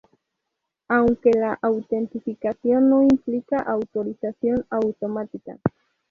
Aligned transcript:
Aunque 0.87 1.29
la 1.29 1.59
autenticación 1.61 2.89
no 2.89 3.03
implica 3.03 3.57
autorización 3.57 4.65
automática. 4.71 5.59